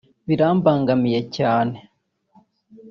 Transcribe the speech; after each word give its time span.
birambangamiye 0.27 1.19
cyane 1.35 1.77